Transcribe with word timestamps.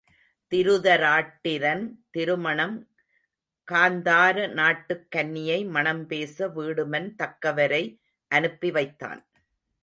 திருதராட்டிரன் 0.51 1.83
திருமணம் 2.09 2.77
காந்தார 3.71 4.53
நாட்டுக் 4.53 5.07
கன்னியை 5.15 5.69
மணம் 5.69 6.07
பேச 6.07 6.47
வீடுமன் 6.47 7.15
தக்கவரை 7.15 7.83
அனுப்பி 8.27 8.71
வைத்தான். 8.71 9.21